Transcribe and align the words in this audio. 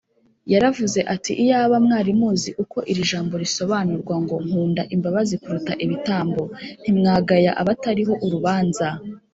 yaravuze 0.53 0.99
ati, 1.13 1.31
“iyaba 1.43 1.75
mwari 1.85 2.11
muzi 2.19 2.49
uko 2.63 2.77
iri 2.91 3.03
jambo 3.11 3.33
risobanurwa 3.43 4.15
ngo 4.23 4.35
‘nkunda 4.45 4.83
imbabazi 4.95 5.35
kuruta 5.41 5.73
ibitambo’ 5.83 6.41
ntimwagaya 6.81 7.51
abatariho 7.61 8.13
urubanza 8.25 8.87